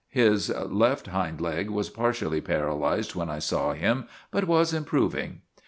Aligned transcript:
His 0.09 0.49
left 0.49 1.05
hind 1.05 1.39
leg 1.39 1.69
was 1.69 1.91
partially 1.91 2.41
para 2.41 2.73
lyzed, 2.73 3.13
when 3.13 3.29
I 3.29 3.37
saw 3.37 3.73
him, 3.73 4.07
but 4.31 4.47
was 4.47 4.73
improving. 4.73 5.41